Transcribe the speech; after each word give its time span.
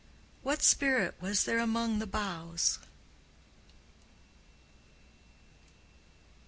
What 0.41 0.63
spirit 0.63 1.13
was 1.21 1.43
there 1.43 1.59
among 1.59 1.99
the 1.99 2.07
boughs? 2.07 2.79